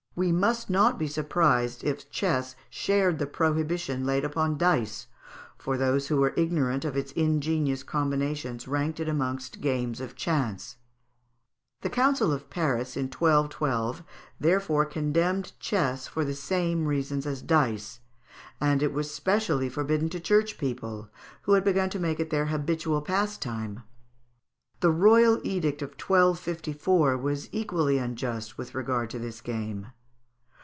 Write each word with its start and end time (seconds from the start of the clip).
We 0.13 0.33
must 0.33 0.69
not 0.69 0.99
be 0.99 1.07
surprised 1.07 1.85
if 1.85 2.09
chess 2.11 2.57
shared 2.69 3.17
the 3.17 3.25
prohibition 3.25 4.05
laid 4.05 4.25
upon 4.25 4.57
dice, 4.57 5.07
for 5.57 5.77
those 5.77 6.09
who 6.09 6.17
were 6.17 6.33
ignorant 6.35 6.83
of 6.83 6.97
its 6.97 7.13
ingenious 7.13 7.81
combinations 7.81 8.67
ranked 8.67 8.99
it 8.99 9.07
amongst 9.07 9.61
games 9.61 10.01
of 10.01 10.15
chance. 10.17 10.75
The 11.79 11.89
Council 11.89 12.33
of 12.33 12.49
Paris, 12.49 12.97
in 12.97 13.05
1212, 13.05 14.03
therefore 14.37 14.83
condemned 14.83 15.53
chess 15.61 16.07
for 16.07 16.25
the 16.25 16.35
same 16.35 16.87
reasons 16.87 17.25
as 17.25 17.41
dice, 17.41 18.01
and 18.59 18.83
it 18.83 18.91
was 18.91 19.13
specially 19.13 19.69
forbidden 19.69 20.09
to 20.09 20.19
church 20.19 20.57
people, 20.57 21.07
who 21.43 21.53
had 21.53 21.63
begun 21.63 21.89
to 21.89 21.99
make 21.99 22.19
it 22.19 22.31
their 22.31 22.47
habitual 22.47 23.01
pastime. 23.01 23.83
The 24.81 24.91
royal 24.91 25.39
edict 25.45 25.81
of 25.81 25.91
1254 25.91 27.17
was 27.17 27.47
equally 27.53 27.97
unjust 27.97 28.57
with 28.57 28.75
regard 28.75 29.09
to 29.11 29.17
this 29.17 29.39
game. 29.39 29.87